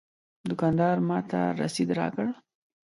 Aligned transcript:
دوکاندار 0.49 0.97
ماته 1.09 1.41
رسید 1.61 1.89
راکړ. 1.99 2.27